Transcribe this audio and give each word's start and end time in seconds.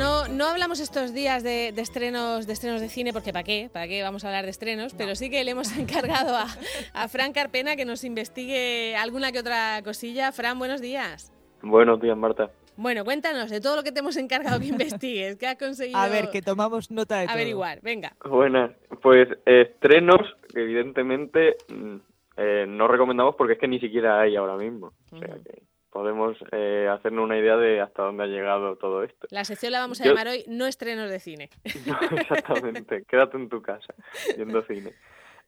no, 0.00 0.26
no 0.28 0.46
hablamos 0.46 0.80
estos 0.80 1.12
días 1.12 1.42
de, 1.42 1.68
estrenos 1.76 2.46
de 2.46 2.54
estrenos 2.54 2.80
de 2.80 2.88
cine, 2.88 3.12
porque 3.12 3.34
¿para 3.34 3.44
qué? 3.44 3.68
¿Para 3.70 3.86
qué 3.86 4.02
vamos 4.02 4.24
a 4.24 4.28
hablar 4.28 4.44
de 4.44 4.50
estrenos? 4.50 4.94
Pero 4.94 5.14
sí 5.14 5.28
que 5.28 5.44
le 5.44 5.50
hemos 5.50 5.76
encargado 5.78 6.34
a, 6.34 6.46
a 6.94 7.08
Fran 7.08 7.34
Carpena 7.34 7.76
que 7.76 7.84
nos 7.84 8.02
investigue 8.02 8.96
alguna 8.96 9.30
que 9.30 9.40
otra 9.40 9.82
cosilla. 9.84 10.32
Fran, 10.32 10.58
buenos 10.58 10.80
días. 10.80 11.30
Buenos 11.60 12.00
días, 12.00 12.16
Marta. 12.16 12.50
Bueno, 12.76 13.04
cuéntanos 13.04 13.50
de 13.50 13.60
todo 13.60 13.76
lo 13.76 13.82
que 13.82 13.92
te 13.92 14.00
hemos 14.00 14.16
encargado 14.16 14.58
que 14.58 14.68
investigues, 14.68 15.36
que 15.36 15.46
has 15.46 15.56
conseguido. 15.56 15.98
A 15.98 16.08
ver, 16.08 16.30
que 16.30 16.40
tomamos 16.40 16.90
nota 16.90 17.18
de 17.18 17.26
Averiguar, 17.28 17.80
venga. 17.82 18.14
Buenas, 18.24 18.70
pues 19.02 19.28
estrenos 19.44 20.22
que 20.50 20.62
evidentemente 20.62 21.56
mm, 21.68 21.96
eh, 22.38 22.64
no 22.66 22.88
recomendamos 22.88 23.34
porque 23.36 23.52
es 23.52 23.58
que 23.58 23.68
ni 23.68 23.80
siquiera 23.80 24.18
hay 24.18 24.34
ahora 24.34 24.56
mismo. 24.56 24.94
O 25.12 25.18
sea 25.18 25.36
que 25.44 25.69
podemos 25.90 26.36
eh, 26.52 26.88
hacernos 26.90 27.24
una 27.24 27.38
idea 27.38 27.56
de 27.56 27.80
hasta 27.80 28.02
dónde 28.02 28.24
ha 28.24 28.26
llegado 28.26 28.76
todo 28.76 29.02
esto. 29.02 29.26
La 29.30 29.44
sección 29.44 29.72
la 29.72 29.80
vamos 29.80 30.00
a 30.00 30.04
llamar 30.04 30.28
hoy 30.28 30.44
No 30.48 30.66
estrenos 30.66 31.10
de 31.10 31.20
cine. 31.20 31.50
exactamente, 31.64 33.04
quédate 33.08 33.36
en 33.36 33.48
tu 33.48 33.60
casa 33.60 33.94
viendo 34.36 34.62
cine. 34.62 34.92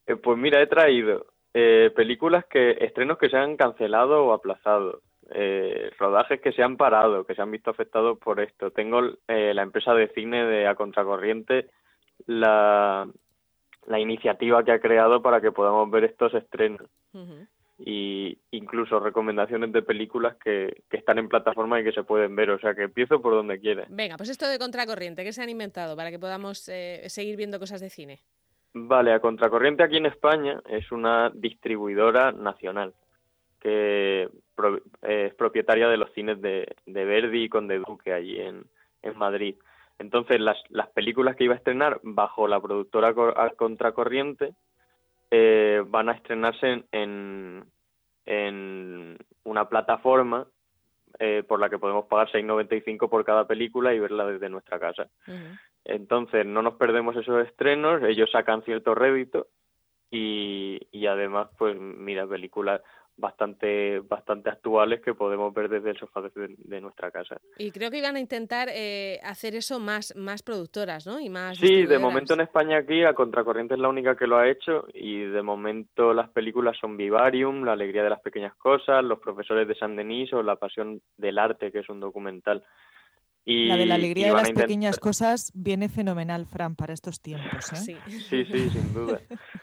Eh, 0.06 0.16
pues 0.16 0.36
mira, 0.38 0.60
he 0.60 0.66
traído 0.66 1.26
eh, 1.54 1.90
películas 1.94 2.46
que, 2.46 2.72
estrenos 2.80 3.18
que 3.18 3.28
se 3.28 3.36
han 3.36 3.56
cancelado 3.56 4.24
o 4.24 4.32
aplazado, 4.32 5.02
eh, 5.34 5.90
rodajes 5.98 6.40
que 6.40 6.52
se 6.52 6.62
han 6.62 6.76
parado, 6.76 7.24
que 7.24 7.34
se 7.34 7.42
han 7.42 7.50
visto 7.50 7.70
afectados 7.70 8.18
por 8.18 8.40
esto. 8.40 8.70
Tengo 8.70 9.00
eh, 9.28 9.52
la 9.54 9.62
empresa 9.62 9.92
de 9.94 10.08
cine 10.08 10.44
de 10.44 10.66
A 10.66 10.74
Contracorriente, 10.74 11.68
la, 12.26 13.06
la 13.86 14.00
iniciativa 14.00 14.64
que 14.64 14.72
ha 14.72 14.80
creado 14.80 15.20
para 15.20 15.40
que 15.40 15.52
podamos 15.52 15.90
ver 15.90 16.04
estos 16.04 16.32
estrenos. 16.34 16.88
Y 17.84 18.38
incluso 18.52 19.00
recomendaciones 19.00 19.72
de 19.72 19.82
películas 19.82 20.36
que, 20.36 20.82
que, 20.88 20.96
están 20.96 21.18
en 21.18 21.28
plataforma 21.28 21.80
y 21.80 21.84
que 21.84 21.92
se 21.92 22.04
pueden 22.04 22.36
ver, 22.36 22.50
o 22.50 22.58
sea 22.60 22.74
que 22.74 22.82
empiezo 22.82 23.20
por 23.20 23.34
donde 23.34 23.58
quiera. 23.58 23.86
Venga, 23.88 24.16
pues 24.16 24.28
esto 24.28 24.46
de 24.46 24.58
Contracorriente, 24.58 25.24
¿qué 25.24 25.32
se 25.32 25.42
han 25.42 25.50
inventado 25.50 25.96
para 25.96 26.10
que 26.10 26.18
podamos 26.18 26.68
eh, 26.68 27.02
seguir 27.08 27.36
viendo 27.36 27.58
cosas 27.58 27.80
de 27.80 27.90
cine? 27.90 28.20
Vale, 28.74 29.12
A 29.12 29.20
Contracorriente 29.20 29.82
aquí 29.82 29.96
en 29.96 30.06
España 30.06 30.62
es 30.68 30.92
una 30.92 31.30
distribuidora 31.34 32.32
nacional 32.32 32.94
que 33.60 34.28
es 35.02 35.34
propietaria 35.34 35.88
de 35.88 35.96
los 35.96 36.12
cines 36.12 36.40
de, 36.40 36.66
de 36.84 37.04
Verdi 37.04 37.44
y 37.44 37.48
Conde 37.48 37.78
Duque 37.78 38.12
allí 38.12 38.40
en, 38.40 38.64
en 39.02 39.16
Madrid. 39.16 39.54
Entonces, 39.98 40.40
las, 40.40 40.58
las 40.68 40.88
películas 40.88 41.36
que 41.36 41.44
iba 41.44 41.54
a 41.54 41.58
estrenar 41.58 42.00
bajo 42.02 42.48
la 42.48 42.60
productora 42.60 43.14
Contracorriente 43.56 44.54
eh, 45.30 45.82
van 45.86 46.08
a 46.08 46.12
estrenarse 46.12 46.66
en, 46.66 46.84
en, 46.90 47.64
una 48.26 49.68
plataforma 49.68 50.46
eh, 51.18 51.42
por 51.46 51.60
la 51.60 51.68
que 51.68 51.78
podemos 51.78 52.06
pagar 52.06 52.30
6,95 52.30 53.08
por 53.08 53.24
cada 53.24 53.46
película 53.46 53.92
y 53.92 53.98
verla 53.98 54.26
desde 54.26 54.48
nuestra 54.48 54.78
casa. 54.78 55.08
Entonces, 55.84 56.46
no 56.46 56.62
nos 56.62 56.74
perdemos 56.74 57.16
esos 57.16 57.46
estrenos, 57.46 58.02
ellos 58.02 58.30
sacan 58.30 58.62
cierto 58.62 58.94
rédito 58.94 59.48
y, 60.10 60.80
y 60.90 61.06
además, 61.06 61.48
pues 61.58 61.78
mira, 61.78 62.26
películas 62.26 62.80
bastante 63.16 64.00
bastante 64.00 64.50
actuales 64.50 65.00
que 65.00 65.14
podemos 65.14 65.52
ver 65.54 65.68
desde 65.68 65.90
el 65.90 65.98
sofá 65.98 66.22
de, 66.22 66.80
nuestra 66.80 67.10
casa. 67.10 67.40
Y 67.58 67.70
creo 67.70 67.90
que 67.90 67.98
iban 67.98 68.16
a 68.16 68.20
intentar 68.20 68.68
eh, 68.70 69.20
hacer 69.22 69.54
eso 69.54 69.78
más 69.78 70.14
más 70.16 70.42
productoras, 70.42 71.06
¿no? 71.06 71.20
Y 71.20 71.28
más 71.28 71.58
Sí, 71.58 71.84
de 71.84 71.98
momento 71.98 72.34
en 72.34 72.40
España 72.40 72.78
aquí 72.78 73.04
a 73.04 73.14
Contracorriente 73.14 73.74
es 73.74 73.80
la 73.80 73.88
única 73.88 74.16
que 74.16 74.26
lo 74.26 74.38
ha 74.38 74.48
hecho 74.48 74.86
y 74.94 75.20
de 75.20 75.42
momento 75.42 76.12
las 76.14 76.30
películas 76.30 76.76
son 76.80 76.96
Vivarium, 76.96 77.64
La 77.64 77.72
alegría 77.72 78.02
de 78.02 78.10
las 78.10 78.20
pequeñas 78.20 78.54
cosas, 78.56 79.04
Los 79.04 79.20
profesores 79.20 79.68
de 79.68 79.74
San 79.74 79.96
Denis 79.96 80.32
o 80.32 80.42
La 80.42 80.56
pasión 80.56 81.00
del 81.16 81.38
arte, 81.38 81.70
que 81.70 81.80
es 81.80 81.88
un 81.88 82.00
documental. 82.00 82.64
Y, 83.44 83.66
la 83.66 83.76
de 83.76 83.86
la 83.86 83.96
alegría 83.96 84.28
de 84.28 84.34
las 84.34 84.52
pequeñas 84.52 85.00
cosas 85.00 85.50
viene 85.54 85.88
fenomenal, 85.88 86.46
Fran, 86.46 86.76
para 86.76 86.92
estos 86.92 87.20
tiempos. 87.20 87.72
¿eh? 87.72 87.76
Sí. 87.76 87.96
sí, 88.28 88.44
sí, 88.44 88.70
sin 88.70 88.94
duda. 88.94 89.20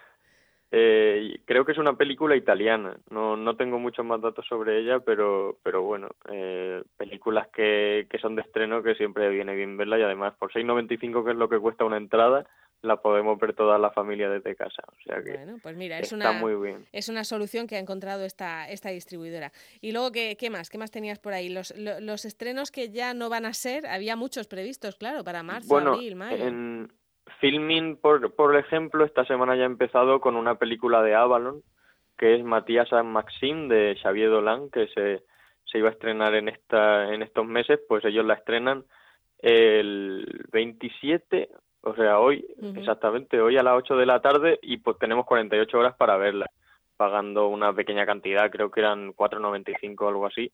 Eh, 0.72 1.40
creo 1.46 1.66
que 1.66 1.72
es 1.72 1.78
una 1.78 1.98
película 1.98 2.36
italiana. 2.36 2.98
No, 3.10 3.36
no 3.36 3.56
tengo 3.56 3.80
muchos 3.80 4.06
más 4.06 4.22
datos 4.22 4.46
sobre 4.48 4.80
ella, 4.80 5.00
pero, 5.00 5.58
pero 5.64 5.82
bueno, 5.82 6.10
eh, 6.32 6.84
películas 6.98 7.48
que, 7.50 8.08
que 8.10 8.20
son 8.20 8.36
de 8.36 8.44
estreno 8.44 8.84
que 8.84 8.96
siempre 8.96 9.30
viene 9.30 9.56
bien 9.56 9.78
verla 9.78 9.98
y 9.98 10.04
además 10.04 10.36
por 10.38 10.52
6.95 10.52 11.26
que 11.26 11.32
es 11.32 11.38
lo 11.38 11.50
que 11.50 11.60
cuesta 11.60 11.86
una 11.86 11.98
entrada, 11.98 12.46
la 12.82 13.02
podemos 13.02 13.38
ver 13.40 13.54
toda 13.54 13.78
la 13.78 13.92
familia 13.92 14.30
desde 14.30 14.56
casa. 14.56 14.84
O 14.88 15.02
sea 15.04 15.22
que 15.24 15.34
bueno, 15.34 15.58
pues 15.62 15.76
mira, 15.76 15.98
es 15.98 16.12
está 16.12 16.32
una, 16.32 16.40
muy 16.40 16.56
bien. 16.56 16.86
Es 16.92 17.10
una 17.10 17.24
solución 17.24 17.68
que 17.68 17.76
ha 17.76 17.80
encontrado 17.80 18.24
esta, 18.24 18.70
esta 18.70 18.90
distribuidora. 18.90 19.52
Y 19.82 19.92
luego, 19.92 20.12
¿qué, 20.12 20.38
qué 20.38 20.50
más? 20.50 20.70
¿Qué 20.70 20.78
más 20.78 20.92
tenías 20.92 21.20
por 21.20 21.34
ahí? 21.34 21.50
Los, 21.50 21.74
los, 21.78 22.26
estrenos 22.26 22.72
que 22.72 22.90
ya 22.90 23.14
no 23.14 23.30
van 23.30 23.46
a 23.46 23.54
ser, 23.54 23.86
había 23.88 24.16
muchos 24.16 24.48
previstos, 24.48 24.96
claro, 24.96 25.24
para 25.24 25.44
marzo, 25.44 25.78
abril, 25.78 26.16
mayo. 26.16 26.46
En, 26.46 26.92
Filming, 27.40 27.98
por, 27.98 28.34
por 28.36 28.56
ejemplo, 28.56 29.06
esta 29.06 29.26
semana 29.26 29.56
ya 29.56 29.64
ha 29.64 29.66
empezado 29.66 30.20
con 30.20 30.36
una 30.36 30.56
película 30.56 31.02
de 31.02 31.16
Avalon, 31.16 31.62
que 32.18 32.36
es 32.36 32.44
Matías 32.44 32.92
and 32.94 33.10
Maxim 33.10 33.68
de 33.68 33.98
Xavier 34.02 34.30
Dolan, 34.30 34.70
que 34.70 34.88
se, 34.88 35.24
se 35.66 35.78
iba 35.78 35.90
a 35.90 35.94
estrenar 35.94 36.36
en, 36.36 36.50
esta, 36.50 37.14
en 37.14 37.22
estos 37.22 37.46
meses, 37.46 37.80
pues 37.88 38.04
ellos 38.06 38.26
la 38.26 38.36
estrenan 38.36 38.84
el 39.40 40.46
27, 40.52 41.50
o 41.82 41.96
sea, 41.96 42.20
hoy, 42.20 42.46
exactamente, 42.76 43.40
hoy 43.40 43.58
a 43.58 43.64
las 43.64 43.76
8 43.78 43.96
de 43.96 44.06
la 44.06 44.22
tarde 44.22 44.60
y 44.62 44.78
pues 44.78 44.98
tenemos 45.00 45.26
48 45.26 45.78
horas 45.78 45.96
para 45.96 46.18
verla, 46.18 46.48
pagando 46.98 47.48
una 47.48 47.74
pequeña 47.74 48.06
cantidad, 48.06 48.52
creo 48.52 48.70
que 48.70 48.82
eran 48.82 49.14
4.95 49.14 50.02
o 50.02 50.08
algo 50.10 50.26
así, 50.26 50.52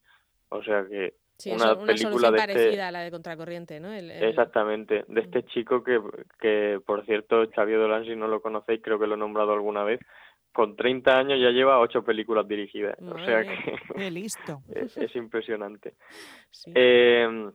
o 0.50 0.62
sea 0.64 0.86
que 0.86 1.16
Sí, 1.38 1.52
una, 1.52 1.78
película 1.78 2.32
de 2.32 2.38
este 2.38 2.54
parecida 2.54 2.88
a 2.88 2.92
la 2.92 3.02
de 3.02 3.12
Contracorriente, 3.12 3.80
¿no? 3.80 3.92
Exactamente, 3.94 5.04
de 5.08 5.22
este 5.22 5.44
chico 5.44 5.84
que, 5.84 6.00
que, 6.40 6.80
por 6.86 7.06
cierto, 7.06 7.46
Xavier 7.54 7.80
Dolan, 7.80 8.06
si 8.06 8.16
no 8.16 8.28
lo 8.28 8.42
conocéis, 8.42 8.82
creo 8.82 8.98
que 8.98 9.08
lo 9.08 9.16
he 9.16 9.18
nombrado 9.18 9.52
alguna 9.52 9.84
vez, 9.84 10.00
con 10.54 10.78
30 10.78 11.18
años 11.18 11.40
ya 11.40 11.50
lleva 11.50 11.82
ocho 11.82 12.04
películas 12.04 12.48
dirigidas. 12.48 12.98
o 13.02 13.20
sea 13.26 13.44
que... 13.44 14.10
listo. 14.12 14.62
Es, 14.74 15.16
impresionante. 15.16 15.94
Eh, 16.74 17.52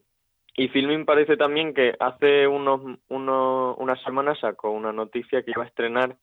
y 0.57 0.69
Filming 0.69 1.07
parece 1.07 1.39
también 1.39 1.73
que 1.73 1.95
hace 1.99 2.47
unos, 2.47 2.99
unos, 3.09 3.77
unas 3.79 4.03
semanas 4.03 4.39
sacó 4.41 4.71
una 4.71 4.93
noticia 4.93 5.43
que 5.43 5.53
iba 5.53 5.65
a 5.65 5.67
estrenar 5.67 6.17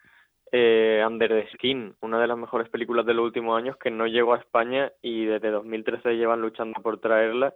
eh, 0.52 1.04
Under 1.06 1.30
the 1.30 1.48
Skin, 1.54 1.96
una 2.02 2.20
de 2.20 2.28
las 2.28 2.38
mejores 2.38 2.70
películas 2.70 3.06
de 3.06 3.14
los 3.14 3.26
últimos 3.26 3.58
años 3.58 3.78
que 3.78 3.92
no 3.92 4.08
llegó 4.08 4.34
a 4.34 4.40
España 4.40 4.92
y 5.02 5.26
desde 5.26 5.52
2013 5.52 6.16
llevan 6.16 6.42
luchando 6.42 6.82
por 6.82 7.00
traerla. 7.00 7.54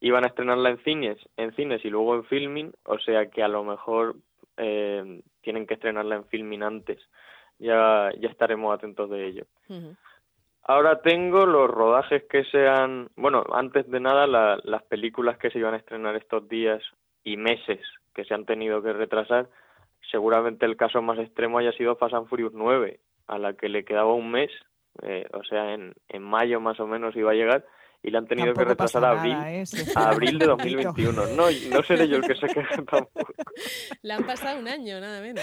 Iban 0.00 0.24
a 0.24 0.28
estrenarla 0.28 0.70
en 0.70 0.78
cines, 0.84 1.18
en 1.36 1.54
cines 1.54 1.84
y 1.84 1.90
luego 1.90 2.14
en 2.16 2.24
filming, 2.24 2.72
o 2.84 2.98
sea 2.98 3.26
que 3.26 3.42
a 3.42 3.48
lo 3.48 3.64
mejor 3.64 4.16
eh, 4.56 5.22
tienen 5.40 5.66
que 5.66 5.74
estrenarla 5.74 6.16
en 6.16 6.26
filming 6.26 6.62
antes. 6.62 7.00
Ya, 7.58 8.10
ya 8.18 8.28
estaremos 8.28 8.74
atentos 8.74 9.08
de 9.10 9.26
ello. 9.26 9.46
Ahora 10.64 11.00
tengo 11.02 11.46
los 11.46 11.70
rodajes 11.70 12.24
que 12.24 12.44
sean, 12.44 13.08
bueno, 13.16 13.44
antes 13.52 13.88
de 13.90 14.00
nada 14.00 14.26
las 14.26 14.82
películas 14.84 15.38
que 15.38 15.50
se 15.50 15.58
iban 15.58 15.74
a 15.74 15.78
estrenar 15.78 16.16
estos 16.16 16.48
días 16.48 16.82
y 17.22 17.36
meses 17.36 17.80
que 18.14 18.24
se 18.24 18.34
han 18.34 18.44
tenido 18.44 18.82
que 18.82 18.92
retrasar 18.92 19.48
seguramente 20.10 20.66
el 20.66 20.76
caso 20.76 21.02
más 21.02 21.18
extremo 21.18 21.58
haya 21.58 21.72
sido 21.72 21.96
Fast 21.96 22.14
and 22.14 22.28
Furious 22.28 22.52
9, 22.54 23.00
a 23.26 23.38
la 23.38 23.54
que 23.54 23.68
le 23.68 23.84
quedaba 23.84 24.14
un 24.14 24.30
mes, 24.30 24.50
eh, 25.02 25.26
o 25.32 25.42
sea, 25.44 25.74
en, 25.74 25.94
en 26.08 26.22
mayo 26.22 26.60
más 26.60 26.78
o 26.80 26.86
menos 26.86 27.16
iba 27.16 27.30
a 27.30 27.34
llegar, 27.34 27.64
y 28.04 28.10
la 28.10 28.18
han 28.18 28.26
tenido 28.26 28.52
que 28.52 28.64
retrasar 28.64 29.02
a 29.02 29.12
abril, 29.12 29.36
¿eh? 29.46 29.64
a 29.96 30.10
abril 30.10 30.38
de 30.38 30.46
2021. 30.46 31.26
No, 31.28 31.46
no 31.70 31.82
seré 31.84 32.06
yo 32.06 32.16
el 32.16 32.22
que 32.22 32.34
se 32.34 32.46
queja 32.48 32.74
tampoco. 32.84 33.32
Le 34.02 34.12
han 34.12 34.26
pasado 34.26 34.60
un 34.60 34.68
año, 34.68 35.00
nada 35.00 35.22
menos. 35.22 35.42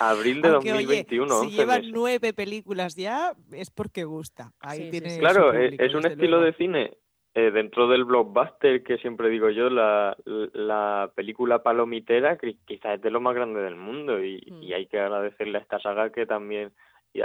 Abril 0.00 0.42
de 0.42 0.48
2021. 0.48 1.42
si 1.44 1.50
llevan 1.50 1.82
nueve 1.92 2.32
películas 2.32 2.96
ya, 2.96 3.34
es 3.52 3.70
porque 3.70 4.02
gusta. 4.02 4.52
Ahí 4.58 4.90
tiene 4.90 5.20
claro, 5.20 5.54
eh, 5.54 5.76
es 5.78 5.94
un 5.94 6.04
estilo 6.04 6.40
de 6.40 6.52
cine 6.54 6.98
eh, 7.34 7.50
dentro 7.50 7.88
del 7.88 8.04
blockbuster 8.04 8.82
que 8.82 8.98
siempre 8.98 9.28
digo 9.28 9.50
yo, 9.50 9.68
la, 9.68 10.16
la 10.24 11.10
película 11.14 11.62
palomitera 11.62 12.38
que 12.38 12.56
quizás 12.64 12.94
es 12.94 13.02
de 13.02 13.10
lo 13.10 13.20
más 13.20 13.34
grande 13.34 13.60
del 13.60 13.76
mundo 13.76 14.22
y, 14.22 14.40
mm. 14.50 14.62
y, 14.62 14.72
hay 14.72 14.86
que 14.86 15.00
agradecerle 15.00 15.58
a 15.58 15.62
esta 15.62 15.80
saga 15.80 16.10
que 16.10 16.26
también 16.26 16.72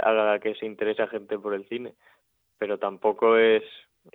haga 0.02 0.38
que 0.38 0.54
se 0.54 0.66
interese 0.66 1.02
a 1.02 1.08
gente 1.08 1.38
por 1.38 1.54
el 1.54 1.66
cine. 1.68 1.94
Pero 2.58 2.78
tampoco 2.78 3.36
es 3.36 3.62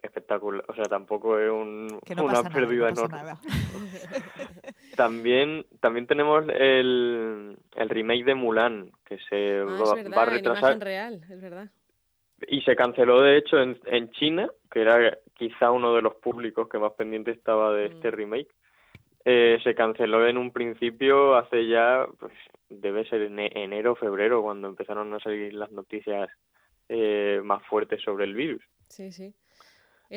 espectacular, 0.01 0.63
o 0.67 0.75
sea, 0.75 0.85
tampoco 0.85 1.39
es 1.39 1.49
un, 1.49 1.99
una 2.17 2.43
pérdida 2.49 2.89
enorme. 2.89 3.17
también, 4.95 5.65
también 5.79 6.07
tenemos 6.07 6.43
el, 6.49 7.57
el 7.75 7.89
remake 7.89 8.25
de 8.25 8.35
Mulan, 8.35 8.91
que 9.05 9.17
se 9.29 9.59
ah, 9.59 9.93
va, 10.15 10.23
a 10.23 10.25
retrasar. 10.25 10.79
real, 10.79 11.21
es 11.29 11.41
verdad. 11.41 11.69
Y 12.47 12.61
se 12.61 12.75
canceló, 12.75 13.21
de 13.21 13.37
hecho, 13.37 13.59
en, 13.59 13.79
en 13.85 14.11
China, 14.11 14.49
que 14.71 14.81
era 14.81 15.17
quizá 15.33 15.71
uno 15.71 15.93
de 15.95 16.01
los 16.01 16.15
públicos 16.15 16.67
que 16.69 16.79
más 16.79 16.93
pendiente 16.93 17.31
estaba 17.31 17.73
de 17.73 17.87
este 17.87 18.09
mm. 18.09 18.13
remake. 18.13 18.51
Eh, 19.23 19.59
se 19.63 19.73
canceló 19.73 20.27
en 20.27 20.37
un 20.37 20.51
principio 20.51 21.35
hace 21.35 21.67
ya, 21.67 22.05
pues 22.19 22.33
debe 22.69 23.07
ser 23.09 23.23
en 23.23 23.39
enero 23.39 23.93
o 23.93 23.95
febrero, 23.95 24.43
cuando 24.43 24.67
empezaron 24.67 25.13
a 25.13 25.19
salir 25.19 25.53
las 25.53 25.71
noticias 25.71 26.29
eh, 26.89 27.41
más 27.43 27.63
fuertes 27.65 28.01
sobre 28.03 28.25
el 28.25 28.35
virus. 28.35 28.63
Sí, 28.87 29.11
sí. 29.11 29.33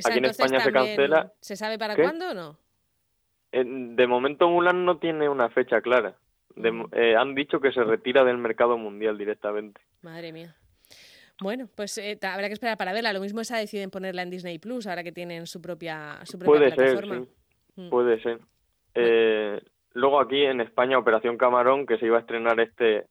Aquí 0.04 0.18
en 0.18 0.26
España 0.26 0.60
se 0.60 0.72
cancela. 0.72 1.32
¿Se 1.40 1.56
sabe 1.56 1.78
para 1.78 1.96
cuándo 1.96 2.30
o 2.30 2.34
no? 2.34 2.58
de 3.50 4.06
momento 4.06 4.46
Mulan 4.50 4.84
no 4.84 4.98
tiene 4.98 5.26
una 5.26 5.48
fecha 5.48 5.80
clara. 5.80 6.14
Eh, 6.92 7.16
han 7.16 7.34
dicho 7.34 7.60
que 7.60 7.72
se 7.72 7.82
retira 7.82 8.22
del 8.24 8.36
mercado 8.36 8.76
mundial 8.76 9.16
directamente. 9.16 9.80
Madre 10.02 10.32
mía. 10.32 10.54
Bueno, 11.40 11.68
pues 11.74 11.98
eh, 11.98 12.18
habrá 12.22 12.48
que 12.48 12.54
esperar 12.54 12.76
para 12.76 12.92
verla. 12.92 13.12
Lo 13.12 13.20
mismo 13.20 13.40
esa 13.40 13.58
deciden 13.58 13.90
ponerla 13.90 14.22
en 14.22 14.30
Disney 14.30 14.58
Plus 14.58 14.86
ahora 14.86 15.04
que 15.04 15.12
tienen 15.12 15.46
su 15.46 15.60
propia, 15.60 16.18
su 16.24 16.38
propia 16.38 16.74
Puede 16.74 16.98
Ser, 16.98 17.26
mm. 17.76 17.90
Puede 17.90 18.20
ser. 18.20 18.40
Eh, 18.94 19.60
luego 19.94 20.20
aquí 20.20 20.42
en 20.44 20.60
España 20.60 20.98
Operación 20.98 21.36
Camarón 21.36 21.86
que 21.86 21.98
se 21.98 22.06
iba 22.06 22.16
a 22.16 22.20
estrenar 22.20 22.58
este 22.58 23.06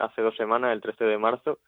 hace 0.00 0.22
dos 0.22 0.36
semanas, 0.36 0.72
el 0.72 0.80
13 0.80 1.04
de 1.04 1.18
marzo, 1.18 1.58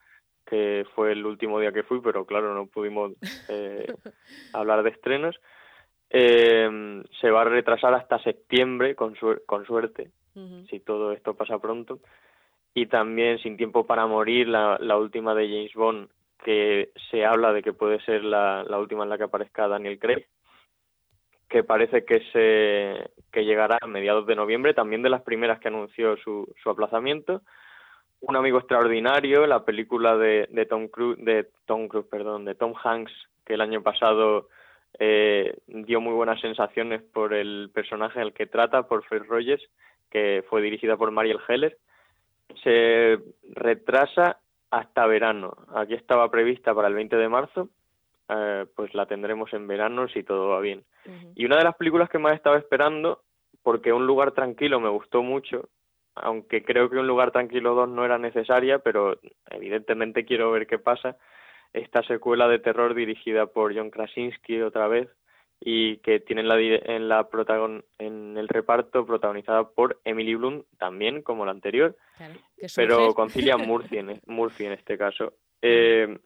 que 0.44 0.84
fue 0.94 1.12
el 1.12 1.24
último 1.24 1.60
día 1.60 1.72
que 1.72 1.84
fui, 1.84 2.00
pero 2.00 2.24
claro 2.26 2.52
no 2.54 2.66
pudimos 2.66 3.12
hablar 4.52 4.82
de 4.82 4.90
estrenos. 4.90 5.36
se 6.10 7.30
va 7.30 7.42
a 7.42 7.44
retrasar 7.44 7.94
hasta 7.94 8.22
septiembre 8.22 8.96
con, 8.96 9.14
con 9.46 9.64
suerte 9.66 10.10
si 10.68 10.80
todo 10.80 11.12
esto 11.12 11.34
pasa 11.34 11.58
pronto. 11.58 12.00
Y 12.74 12.86
también 12.86 13.38
Sin 13.38 13.56
tiempo 13.56 13.86
para 13.86 14.06
morir, 14.06 14.48
la, 14.48 14.78
la 14.80 14.96
última 14.96 15.34
de 15.34 15.48
James 15.48 15.74
Bond, 15.74 16.08
que 16.42 16.90
se 17.10 17.24
habla 17.24 17.52
de 17.52 17.62
que 17.62 17.72
puede 17.72 18.00
ser 18.00 18.24
la, 18.24 18.64
última 18.78 19.04
en 19.04 19.10
la 19.10 19.18
que 19.18 19.24
aparezca 19.24 19.68
Daniel 19.68 19.98
Craig, 19.98 20.26
que 21.48 21.62
parece 21.64 22.04
que 22.04 22.20
se 22.32 23.10
que 23.30 23.44
llegará 23.44 23.78
a 23.80 23.86
mediados 23.86 24.26
de 24.26 24.36
noviembre, 24.36 24.74
también 24.74 25.02
de 25.02 25.10
las 25.10 25.22
primeras 25.22 25.58
que 25.60 25.68
anunció 25.68 26.16
su, 26.18 26.52
su 26.62 26.70
aplazamiento. 26.70 27.42
Un 28.20 28.36
amigo 28.36 28.58
extraordinario, 28.58 29.46
la 29.46 29.64
película 29.64 30.16
de, 30.16 30.46
de 30.50 30.66
Tom 30.66 30.88
Cruise, 30.88 31.18
de 31.24 31.48
Tom 31.66 31.88
Cruise, 31.88 32.06
perdón, 32.08 32.44
de 32.44 32.54
Tom 32.54 32.74
Hanks, 32.82 33.12
que 33.44 33.54
el 33.54 33.60
año 33.60 33.82
pasado 33.82 34.48
eh, 34.98 35.56
dio 35.66 36.00
muy 36.00 36.12
buenas 36.12 36.40
sensaciones 36.40 37.02
por 37.02 37.32
el 37.32 37.70
personaje 37.72 38.20
al 38.20 38.32
que 38.32 38.46
trata, 38.46 38.84
por 38.84 39.04
Fred 39.04 39.22
Rogers, 39.26 39.62
que 40.10 40.44
fue 40.48 40.62
dirigida 40.62 40.96
por 40.96 41.10
Mariel 41.10 41.40
Heller, 41.48 41.76
se 42.62 43.18
retrasa 43.50 44.38
hasta 44.70 45.06
verano. 45.06 45.56
Aquí 45.74 45.94
estaba 45.94 46.30
prevista 46.30 46.74
para 46.74 46.88
el 46.88 46.94
20 46.94 47.16
de 47.16 47.28
marzo, 47.28 47.68
eh, 48.28 48.66
pues 48.74 48.94
la 48.94 49.06
tendremos 49.06 49.52
en 49.52 49.66
verano 49.66 50.08
si 50.08 50.22
todo 50.22 50.48
va 50.48 50.60
bien. 50.60 50.84
Y 51.34 51.44
una 51.44 51.58
de 51.58 51.64
las 51.64 51.76
películas 51.76 52.08
que 52.08 52.18
más 52.18 52.34
estaba 52.34 52.58
esperando, 52.58 53.22
porque 53.62 53.92
Un 53.92 54.06
lugar 54.06 54.32
tranquilo 54.32 54.80
me 54.80 54.88
gustó 54.88 55.22
mucho, 55.22 55.68
aunque 56.14 56.64
creo 56.64 56.88
que 56.88 56.96
Un 56.96 57.06
lugar 57.06 57.32
tranquilo 57.32 57.74
2 57.74 57.88
no 57.90 58.04
era 58.04 58.18
necesaria, 58.18 58.78
pero 58.78 59.18
evidentemente 59.50 60.24
quiero 60.24 60.50
ver 60.50 60.66
qué 60.66 60.78
pasa, 60.78 61.16
esta 61.72 62.02
secuela 62.02 62.48
de 62.48 62.58
terror 62.58 62.94
dirigida 62.94 63.46
por 63.46 63.74
John 63.74 63.90
Krasinski 63.90 64.60
otra 64.60 64.88
vez, 64.88 65.08
y 65.64 65.98
que 65.98 66.18
tiene 66.18 66.42
la, 66.42 66.58
en, 66.60 67.08
la 67.08 67.28
protagon, 67.28 67.84
en 67.98 68.36
el 68.36 68.48
reparto 68.48 69.06
protagonizada 69.06 69.68
por 69.68 70.00
Emily 70.04 70.34
Bloom, 70.34 70.64
también 70.76 71.22
como 71.22 71.44
la 71.44 71.52
anterior, 71.52 71.96
pero 72.74 73.14
con 73.14 73.30
Cillian 73.30 73.60
Murphy 73.60 73.98
en, 73.98 74.20
Murphy 74.26 74.66
en 74.66 74.72
este 74.72 74.98
caso. 74.98 75.34
Eh, 75.60 76.18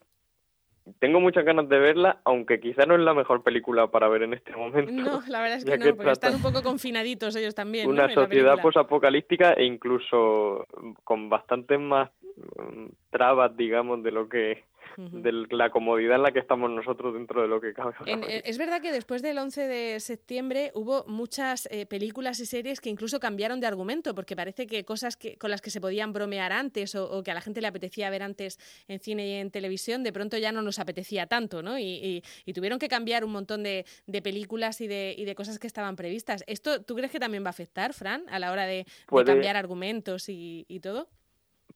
tengo 1.00 1.21
muchas 1.21 1.44
ganas 1.44 1.69
de 1.69 1.79
verla, 1.79 2.21
aunque 2.25 2.61
quizá 2.61 2.87
no 2.87 2.94
es 2.94 3.00
la 3.00 3.12
mejor 3.12 3.43
película 3.43 3.88
para 3.88 4.09
ver 4.09 4.23
en 4.23 4.33
este 4.33 4.56
momento. 4.56 4.91
No, 4.91 5.21
la 5.29 5.43
verdad 5.43 5.59
es 5.59 5.65
que 5.67 5.77
no, 5.77 5.97
porque 5.97 6.12
están 6.12 6.37
un 6.37 6.43
poco 6.43 6.62
confinaditos 6.62 7.37
ellos 7.37 7.55
también. 7.55 7.91
Una 7.91 8.09
sociedad 8.15 8.59
posapocalíptica 8.62 9.53
e 9.53 9.65
incluso 9.65 10.67
con 11.05 11.29
bastantes 11.29 11.79
más 11.79 12.11
mm, 12.37 12.87
trabas, 13.11 13.55
digamos, 13.55 14.03
de 14.03 14.12
lo 14.12 14.29
que 14.31 14.65
de 14.96 15.46
la 15.50 15.70
comodidad 15.70 16.16
en 16.16 16.22
la 16.22 16.32
que 16.32 16.38
estamos 16.38 16.70
nosotros 16.70 17.14
dentro 17.14 17.43
de 17.43 17.48
lo 17.48 17.60
que 17.60 17.72
cabe. 17.72 17.94
Eh, 18.06 18.43
es 18.44 18.58
verdad 18.58 18.81
que 18.81 18.93
después 18.93 19.22
del 19.22 19.38
11 19.38 19.66
de 19.66 20.00
septiembre 20.00 20.70
hubo 20.75 21.04
muchas 21.06 21.69
eh, 21.70 21.87
películas 21.87 22.40
y 22.40 22.46
series 22.46 22.81
que 22.81 22.88
incluso 22.88 23.20
cambiaron 23.20 23.60
de 23.60 23.66
argumento, 23.66 24.14
porque 24.14 24.37
parece 24.37 24.66
que 24.66 24.84
cosas 24.84 25.16
que, 25.16 25.37
con 25.37 25.50
las 25.50 25.60
que 25.60 25.70
se 25.70 25.81
podían 25.81 26.12
bromear 26.12 26.52
antes 26.52 26.94
o, 26.94 27.22
que 27.22 27.31
a 27.31 27.34
la 27.34 27.40
gente 27.40 27.60
le 27.60 27.66
apetecía 27.66 28.10
ver 28.10 28.22
antes 28.22 28.58
en 28.88 29.00
cine 29.00 29.26
y 29.26 29.32
en 29.34 29.50
televisión, 29.50 30.02
de 30.02 30.12
pronto 30.12 30.38
ya 30.38 30.52
no 30.52 30.62
nos 30.62 30.78
apetecía 30.78 31.26
tanto, 31.26 31.62
¿no? 31.62 31.78
Y, 31.78 32.22
tuvieron 32.54 32.78
que 32.78 32.88
cambiar 32.88 33.22
un 33.22 33.32
montón 33.32 33.62
de, 33.62 33.84
películas 34.22 34.81
y 34.81 34.88
de, 34.88 35.14
y 35.16 35.26
de, 35.26 35.34
cosas 35.34 35.58
que 35.58 35.66
estaban 35.66 35.94
previstas. 35.94 36.43
¿Esto 36.46 36.82
tú 36.82 36.94
crees 36.94 37.12
que 37.12 37.20
también 37.20 37.44
va 37.44 37.48
a 37.48 37.50
afectar, 37.50 37.93
Fran, 37.93 38.22
a 38.31 38.38
la 38.38 38.50
hora 38.50 38.64
de, 38.64 38.87
cambiar 39.26 39.56
argumentos 39.56 40.28
y 40.28 40.81
todo? 40.82 41.08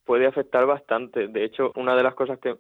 Puede 0.05 0.26
afectar 0.26 0.67
bastante. 0.67 1.28
De 1.28 1.44
hecho, 1.44 1.72
una 1.76 1.94
de 1.94 2.02
las 2.02 2.14
cosas 2.14 2.38
que 2.38 2.56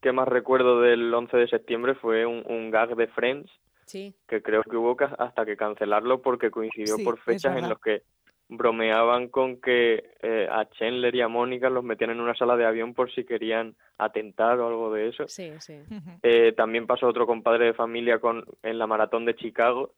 que 0.00 0.12
más 0.12 0.28
recuerdo 0.28 0.80
del 0.80 1.12
11 1.12 1.36
de 1.36 1.48
septiembre 1.48 1.94
fue 1.94 2.26
un, 2.26 2.70
gag 2.70 2.96
de 2.96 3.06
Friends, 3.08 3.50
que 3.92 4.42
creo 4.42 4.62
que 4.62 4.76
hubo 4.76 4.96
hasta 5.18 5.44
que 5.44 5.56
cancelarlo 5.56 6.22
porque 6.22 6.50
coincidió 6.50 6.96
por 7.04 7.18
fechas 7.18 7.56
en 7.56 7.68
los 7.68 7.80
que 7.80 8.02
bromeaban 8.48 9.28
con 9.28 9.60
que 9.60 10.10
eh, 10.22 10.48
a 10.50 10.68
Chandler 10.70 11.14
y 11.14 11.20
a 11.20 11.28
Mónica 11.28 11.70
los 11.70 11.84
metían 11.84 12.10
en 12.10 12.20
una 12.20 12.34
sala 12.34 12.56
de 12.56 12.66
avión 12.66 12.94
por 12.94 13.12
si 13.12 13.24
querían 13.24 13.76
atentar 13.96 14.58
o 14.58 14.66
algo 14.66 14.92
de 14.92 15.08
eso. 15.08 15.28
Sí, 15.28 15.52
sí. 15.60 15.80
Eh, 16.22 16.52
también 16.52 16.86
pasó 16.86 17.06
otro 17.06 17.26
compadre 17.26 17.66
de 17.66 17.74
familia 17.74 18.18
con 18.18 18.44
en 18.62 18.78
la 18.78 18.88
maratón 18.88 19.24
de 19.24 19.36
Chicago. 19.36 19.94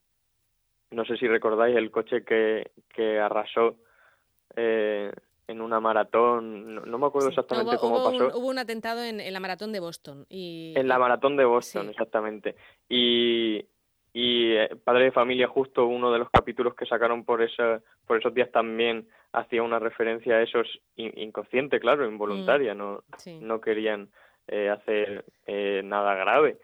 No 0.91 1.05
sé 1.07 1.17
si 1.17 1.27
recordáis 1.27 1.77
el 1.77 1.91
coche 1.91 2.25
que, 2.25 2.73
que 2.95 3.19
arrasó 3.19 3.77
eh, 4.55 5.11
en 5.49 5.61
una 5.61 5.81
maratón, 5.81 6.75
no, 6.75 6.99
me 6.99 7.07
acuerdo 7.07 7.29
exactamente 7.29 7.77
cómo 7.79 8.05
pasó. 8.05 8.39
hubo 8.39 8.49
un 8.49 8.59
atentado 8.59 9.03
en, 9.03 9.33
la 9.33 9.41
maratón 9.41 9.73
de 9.73 9.81
Boston. 9.81 10.27
Y, 10.29 10.73
en 10.77 10.89
la 10.89 10.99
maratón 10.99 11.37
de 11.37 11.45
Boston, 11.45 11.91
exactamente. 11.91 12.57
Y, 12.89 13.67
y 14.13 14.53
eh, 14.53 14.77
Padre 14.85 15.05
de 15.05 15.13
Familia, 15.13 15.49
justo 15.49 15.87
uno 15.87 16.13
de 16.13 16.19
los 16.19 16.31
capítulos 16.31 16.75
que 16.75 16.87
sacaron 16.87 17.25
por, 17.25 17.43
esa, 17.43 17.81
por 18.07 18.19
esos 18.19 18.35
días 18.35 18.51
también 18.51 19.09
hacía 19.33 19.63
una 19.63 19.79
referencia 19.79 20.37
a 20.37 20.43
eso 20.43 20.63
inconsciente, 20.97 21.81
claro, 21.81 22.07
involuntaria, 22.07 22.75
mm, 22.75 22.79
no, 22.79 23.03
no 23.41 23.61
querían 23.61 24.11
eh, 24.49 24.69
hacer 24.69 25.25
eh, 25.47 25.83
nada 25.85 26.15
grave. 26.15 26.59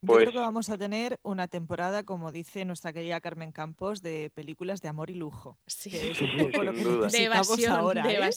Yo 0.00 0.14
creo 0.14 0.26
pues 0.26 0.30
que 0.30 0.38
vamos 0.38 0.70
a 0.70 0.78
tener 0.78 1.18
una 1.22 1.48
temporada, 1.48 2.04
como 2.04 2.30
dice 2.30 2.64
nuestra 2.64 2.92
querida 2.92 3.20
Carmen 3.20 3.50
Campos, 3.50 4.00
de 4.00 4.30
películas 4.32 4.80
de 4.80 4.88
amor 4.88 5.10
y 5.10 5.14
lujo. 5.14 5.58
Sí, 5.66 5.90
sin 5.90 6.52
duda. 6.52 7.08
De 7.08 7.24
evasión, 7.24 7.72
ahora, 7.72 8.02
de 8.04 8.14
¿eh? 8.14 8.32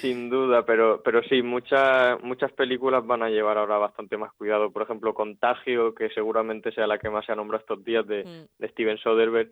Sin 0.00 0.28
duda, 0.28 0.66
pero, 0.66 1.02
pero 1.02 1.22
sí, 1.22 1.42
muchas, 1.42 2.22
muchas 2.22 2.52
películas 2.52 3.06
van 3.06 3.22
a 3.22 3.30
llevar 3.30 3.56
ahora 3.56 3.78
bastante 3.78 4.18
más 4.18 4.34
cuidado. 4.34 4.70
Por 4.70 4.82
ejemplo, 4.82 5.14
Contagio, 5.14 5.94
que 5.94 6.10
seguramente 6.10 6.72
sea 6.72 6.86
la 6.86 6.98
que 6.98 7.08
más 7.08 7.24
se 7.24 7.32
ha 7.32 7.36
nombrado 7.36 7.62
estos 7.62 7.82
días 7.82 8.06
de, 8.06 8.24
mm. 8.24 8.60
de 8.60 8.68
Steven 8.68 8.98
Soderbergh, 8.98 9.50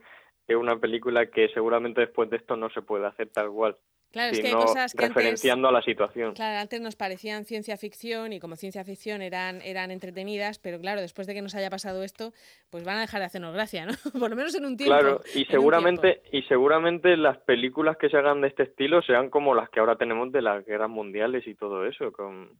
es 0.48 0.56
una 0.56 0.78
película 0.78 1.26
que 1.26 1.48
seguramente 1.50 2.00
después 2.00 2.30
de 2.30 2.38
esto 2.38 2.56
no 2.56 2.70
se 2.70 2.82
puede 2.82 3.06
hacer 3.06 3.28
tal 3.28 3.50
cual. 3.50 3.76
Claro, 4.10 4.32
es 4.32 4.40
que 4.40 4.46
hay 4.46 4.54
cosas 4.54 4.94
que 4.94 5.06
referenciando 5.06 5.68
a 5.68 5.72
la 5.72 5.82
situación. 5.82 6.32
Claro, 6.32 6.58
antes 6.60 6.80
nos 6.80 6.96
parecían 6.96 7.44
ciencia 7.44 7.76
ficción 7.76 8.32
y 8.32 8.40
como 8.40 8.56
ciencia 8.56 8.82
ficción 8.82 9.20
eran, 9.20 9.60
eran 9.60 9.90
entretenidas, 9.90 10.58
pero 10.58 10.80
claro, 10.80 11.02
después 11.02 11.26
de 11.26 11.34
que 11.34 11.42
nos 11.42 11.54
haya 11.54 11.68
pasado 11.68 12.02
esto, 12.02 12.32
pues 12.70 12.84
van 12.84 12.96
a 12.96 13.00
dejar 13.02 13.20
de 13.20 13.26
hacernos 13.26 13.52
gracia, 13.52 13.84
¿no? 13.84 13.92
Por 14.18 14.30
lo 14.30 14.36
menos 14.36 14.54
en 14.54 14.64
un 14.64 14.78
tiempo. 14.78 14.98
Claro, 14.98 15.20
y 15.34 15.44
seguramente, 15.44 16.22
y 16.32 16.40
seguramente 16.44 17.18
las 17.18 17.36
películas 17.38 17.98
que 17.98 18.08
se 18.08 18.16
hagan 18.16 18.40
de 18.40 18.48
este 18.48 18.62
estilo 18.62 19.02
sean 19.02 19.28
como 19.28 19.54
las 19.54 19.68
que 19.68 19.80
ahora 19.80 19.96
tenemos 19.96 20.32
de 20.32 20.40
las 20.40 20.64
guerras 20.64 20.88
mundiales 20.88 21.46
y 21.46 21.54
todo 21.54 21.84
eso, 21.84 22.10
con, 22.10 22.58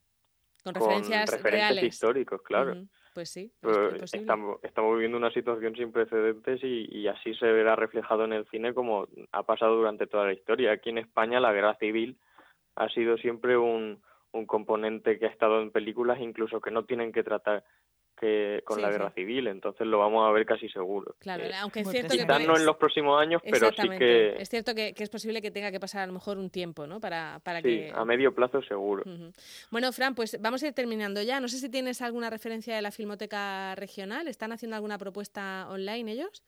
con 0.63 0.75
referencias 0.75 1.31
referentes 1.31 1.83
históricos, 1.83 2.43
claro. 2.43 2.75
Pues 3.19 3.31
sí. 3.31 3.53
Estamos, 4.13 4.61
estamos 4.63 4.93
viviendo 4.95 5.19
una 5.19 5.33
situación 5.33 5.75
sin 5.75 5.91
precedentes 5.91 6.61
y, 6.63 7.09
así 7.09 7.35
se 7.35 7.47
verá 7.51 7.75
reflejado 7.75 8.25
en 8.25 8.33
el 8.33 8.47
cine 8.47 8.75
como 8.75 9.09
ha 9.33 9.43
pasado 9.43 9.75
durante 9.75 10.07
toda 10.07 10.27
la 10.27 10.33
historia. 10.33 10.71
Aquí 10.71 10.91
en 10.91 10.99
España 10.99 11.41
la 11.41 11.53
guerra 11.53 11.75
civil 11.81 12.17
ha 12.77 12.89
sido 12.91 13.17
siempre 13.19 13.57
un, 13.57 14.01
un 14.31 14.47
componente 14.47 15.19
que 15.19 15.27
ha 15.27 15.31
estado 15.31 15.61
en 15.61 15.73
películas 15.73 16.21
incluso 16.21 16.61
que 16.61 16.71
no 16.71 16.85
tienen 16.85 17.11
que 17.11 17.25
tratar 17.25 17.65
que 18.19 18.63
con 18.65 18.81
la 18.83 18.91
guerra 18.91 19.11
civil, 19.11 19.47
entonces 19.47 19.87
lo 19.87 19.99
vamos 19.99 20.29
a 20.29 20.33
ver 20.33 20.45
casi 20.47 20.69
seguro. 20.69 21.15
Claro, 21.19 21.45
aunque 21.61 21.81
es 21.81 21.91
cierto 21.91 22.15
que 22.17 22.25
no 22.47 22.57
en 22.57 22.67
los 22.67 22.77
próximos 22.77 23.21
años, 23.21 23.43
pero 23.43 23.71
sí 23.73 23.89
que 23.89 24.37
es 24.37 24.49
cierto 24.49 24.75
que, 24.75 24.95
es 24.97 25.11
posible 25.11 25.41
que 25.41 25.51
tenga 25.51 25.71
que 25.71 25.81
pasar 25.81 26.03
a 26.03 26.07
lo 26.07 26.13
mejor 26.13 26.39
un 26.39 26.51
tiempo, 26.51 26.87
¿no? 26.87 27.01
Para, 27.01 27.41
para 27.43 27.61
sí, 27.61 27.69
que 27.69 27.93
a 27.95 28.05
medio 28.05 28.35
plazo 28.35 28.63
seguro. 28.63 29.05
Bueno, 29.71 29.93
Fran, 29.93 30.15
pues 30.15 30.41
vamos 30.41 30.63
a 30.63 30.69
ir 30.69 30.75
terminando 30.75 31.23
ya. 31.23 31.41
No 31.41 31.49
sé 31.49 31.59
si 31.59 31.69
tienes 31.71 32.03
alguna 32.03 32.31
referencia 32.31 32.75
de 32.75 32.83
la 32.83 32.91
Filmoteca 32.91 33.75
Regional. 33.75 34.29
¿Están 34.29 34.53
haciendo 34.53 34.77
alguna 34.77 34.99
propuesta 34.99 35.67
online 35.71 36.13
ellos? 36.13 36.43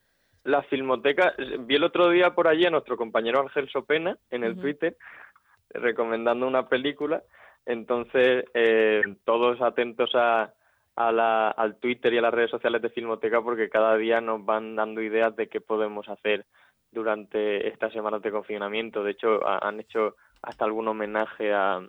La 0.44 0.62
Filmoteca, 0.62 1.34
vi 1.60 1.74
el 1.74 1.84
otro 1.84 2.08
día 2.10 2.34
por 2.34 2.48
allí 2.48 2.64
a 2.64 2.70
nuestro 2.70 2.96
compañero 2.96 3.40
Ángel 3.40 3.68
Sopena 3.68 4.16
en 4.30 4.44
el 4.44 4.58
Twitter 4.58 4.96
recomendando 5.70 6.46
una 6.46 6.68
película. 6.68 7.22
Entonces, 7.66 8.44
eh, 8.54 9.02
todos 9.24 9.60
atentos 9.60 10.10
a, 10.14 10.52
al 11.08 11.76
Twitter 11.76 12.12
y 12.12 12.18
a 12.18 12.22
las 12.22 12.34
redes 12.34 12.50
sociales 12.50 12.82
de 12.82 12.90
Filmoteca 12.90 13.42
porque 13.42 13.68
cada 13.68 13.96
día 13.96 14.20
nos 14.20 14.44
van 14.44 14.76
dando 14.76 15.00
ideas 15.00 15.34
de 15.36 15.48
qué 15.48 15.60
podemos 15.60 16.08
hacer 16.08 16.46
durante 16.92 17.68
estas 17.68 17.92
semanas 17.92 18.22
de 18.22 18.30
confinamiento. 18.30 19.02
De 19.02 19.12
hecho, 19.12 19.46
han 19.46 19.80
hecho 19.80 20.16
hasta 20.42 20.64
algún 20.64 20.88
homenaje 20.88 21.52
a, 21.52 21.80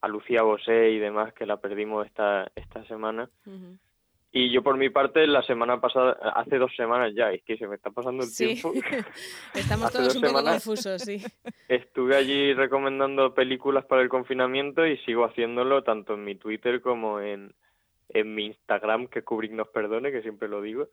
a 0.00 0.08
Lucía 0.08 0.42
Bosé 0.42 0.90
y 0.90 0.98
demás, 0.98 1.32
que 1.34 1.46
la 1.46 1.58
perdimos 1.58 2.06
esta, 2.06 2.50
esta 2.54 2.84
semana. 2.84 3.28
Y 4.30 4.52
yo 4.52 4.62
por 4.62 4.76
mi 4.76 4.90
parte, 4.90 5.26
la 5.26 5.42
semana 5.42 5.80
pasada, 5.80 6.12
hace 6.34 6.58
dos 6.58 6.70
semanas 6.76 7.12
ya, 7.16 7.32
es 7.32 7.42
que 7.44 7.56
se 7.56 7.66
me 7.66 7.76
está 7.76 7.90
pasando 7.90 8.24
el 8.24 8.28
sí. 8.28 8.46
tiempo. 8.46 8.72
Estamos 9.54 9.90
todos 9.90 10.14
un 10.16 10.22
poco 10.22 10.44
confusos, 10.44 11.02
sí. 11.02 11.22
Estuve 11.68 12.14
allí 12.14 12.52
recomendando 12.52 13.34
películas 13.34 13.86
para 13.86 14.02
el 14.02 14.08
confinamiento 14.08 14.86
y 14.86 14.98
sigo 14.98 15.24
haciéndolo 15.24 15.82
tanto 15.82 16.14
en 16.14 16.24
mi 16.24 16.34
Twitter 16.34 16.82
como 16.82 17.20
en, 17.20 17.54
en 18.08 18.34
mi 18.34 18.46
Instagram, 18.46 19.06
que 19.08 19.22
Kubrick 19.22 19.52
nos 19.52 19.68
perdone, 19.68 20.10
que 20.10 20.22
siempre 20.22 20.48
lo 20.48 20.62
digo, 20.62 20.88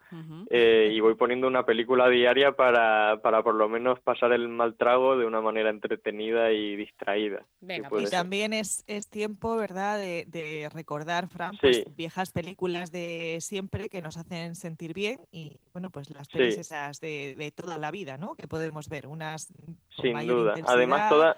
eh, 0.49 0.91
y 0.91 0.99
voy 0.99 1.15
poniendo 1.15 1.47
una 1.47 1.65
película 1.65 2.09
diaria 2.09 2.53
para, 2.53 3.19
para 3.21 3.43
por 3.43 3.55
lo 3.55 3.69
menos 3.69 3.99
pasar 3.99 4.33
el 4.33 4.49
mal 4.49 4.75
trago 4.75 5.17
de 5.17 5.25
una 5.25 5.41
manera 5.41 5.69
entretenida 5.69 6.51
y 6.51 6.75
distraída. 6.75 7.45
Venga, 7.61 7.89
pues 7.89 8.09
también 8.09 8.53
es, 8.53 8.83
es 8.87 9.09
tiempo, 9.09 9.55
¿verdad?, 9.55 9.97
de, 9.97 10.25
de 10.27 10.69
recordar, 10.73 11.27
Fran, 11.29 11.57
pues, 11.59 11.85
viejas 11.95 12.31
películas 12.31 12.91
de 12.91 13.37
siempre 13.39 13.89
que 13.89 14.01
nos 14.01 14.17
hacen 14.17 14.55
sentir 14.55 14.93
bien 14.93 15.19
y, 15.31 15.57
bueno, 15.73 15.89
pues 15.89 16.09
las 16.09 16.27
pelis 16.27 16.57
esas 16.57 16.99
de, 16.99 17.35
de, 17.37 17.51
toda 17.51 17.77
la 17.77 17.91
vida, 17.91 18.17
¿no?, 18.17 18.35
que 18.35 18.47
podemos 18.47 18.89
ver, 18.89 19.07
unas 19.07 19.53
Sin 20.01 20.27
duda. 20.27 20.55
Además, 20.67 21.09
todas 21.09 21.37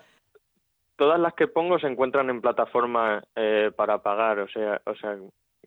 todas 0.97 1.19
las 1.19 1.33
que 1.35 1.47
pongo 1.47 1.79
se 1.79 1.87
encuentran 1.87 2.29
en 2.29 2.41
plataformas 2.41 3.23
eh, 3.35 3.71
para 3.75 4.01
pagar, 4.01 4.39
o 4.39 4.47
sea, 4.49 4.81
o 4.85 4.95
sea, 4.95 5.15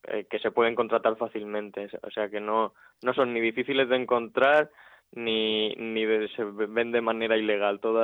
eh, 0.04 0.26
que 0.28 0.38
se 0.38 0.50
pueden 0.50 0.74
contratar 0.74 1.16
fácilmente, 1.16 1.88
o 2.02 2.10
sea 2.10 2.28
que 2.28 2.40
no, 2.40 2.74
no 3.02 3.14
son 3.14 3.34
ni 3.34 3.40
difíciles 3.40 3.88
de 3.88 3.96
encontrar 3.96 4.70
ni, 5.12 5.74
ni 5.74 6.04
se 6.36 6.44
ven 6.44 6.92
de 6.92 7.00
manera 7.00 7.36
ilegal, 7.36 7.80
todo, 7.80 8.00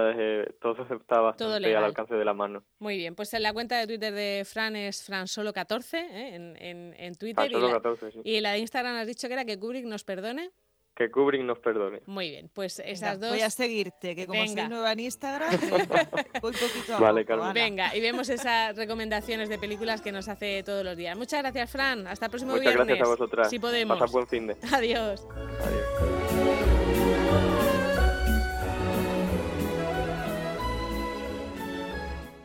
todo 0.61 0.83
está 0.97 1.21
bastante 1.21 1.77
al 1.77 1.85
alcance 1.85 2.15
de 2.15 2.25
la 2.25 2.35
mano. 2.35 2.65
Muy 2.81 2.97
bien, 2.97 3.15
pues 3.15 3.33
en 3.35 3.43
la 3.43 3.53
cuenta 3.53 3.79
de 3.79 3.87
Twitter 3.87 4.13
de 4.13 4.45
Fran 4.45 4.75
es 4.75 5.09
FranSolo14 5.09 5.95
¿eh? 5.95 6.35
en, 6.35 6.57
en, 6.57 6.95
en, 6.99 7.15
Twitter. 7.15 7.51
y, 7.51 7.55
la, 7.55 7.81
y 8.25 8.41
la 8.41 8.53
de 8.53 8.59
Instagram 8.59 8.97
has 8.97 9.07
dicho 9.07 9.29
que 9.29 9.35
era 9.35 9.45
que 9.45 9.59
Kubrick 9.59 9.85
nos 9.85 10.05
perdone. 10.05 10.51
Que 10.97 11.11
Kubrick 11.11 11.43
nos 11.43 11.59
perdone. 11.59 12.01
Muy 12.07 12.31
bien, 12.31 12.51
pues 12.55 12.79
esas 12.79 13.21
dos. 13.21 13.29
Voy 13.31 13.43
a 13.43 13.51
seguirte, 13.51 14.17
que 14.17 14.27
como 14.27 14.41
Venga. 14.41 14.63
soy 14.63 14.71
nueva 14.71 14.93
en 14.93 15.01
Instagram, 15.01 15.51
voy 16.41 16.53
poquito 16.53 16.97
a 16.97 16.99
Vale, 17.01 17.25
poco. 17.27 17.53
Venga, 17.53 17.95
y 17.95 18.01
vemos 18.01 18.31
esas 18.31 18.75
recomendaciones 18.77 19.51
de 19.51 19.59
películas 19.59 20.01
que 20.01 20.11
nos 20.11 20.27
hace 20.29 20.63
todos 20.63 20.83
los 20.85 20.97
días. 20.97 21.15
Muchas 21.15 21.43
gracias, 21.43 21.71
Fran. 21.71 22.07
Hasta 22.07 22.25
el 22.27 22.31
próximo 22.31 22.53
Muchas 22.53 22.65
viernes. 22.75 22.87
gracias 22.87 23.07
a 23.07 23.11
vosotras. 23.11 23.51
Si 23.51 23.59
podemos. 23.59 23.99
Pasad 23.99 24.11
buen 24.13 24.27
fin 24.27 24.47
de. 24.47 24.57
Adiós. 24.73 25.27
Adiós. 25.61 26.87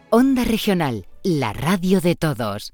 Onda 0.09 0.43
Regional, 0.43 1.05
la 1.23 1.53
radio 1.53 2.01
de 2.01 2.15
todos. 2.15 2.73